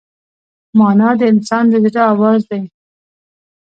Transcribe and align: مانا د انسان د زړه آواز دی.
مانا 0.77 1.09
د 1.19 1.21
انسان 1.31 1.63
د 1.71 1.73
زړه 1.85 2.01
آواز 2.13 2.41
دی. 2.49 2.61